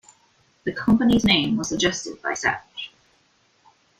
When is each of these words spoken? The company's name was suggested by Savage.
The 0.63 0.71
company's 0.73 1.25
name 1.25 1.57
was 1.57 1.69
suggested 1.69 2.19
by 2.23 2.33
Savage. 2.33 2.91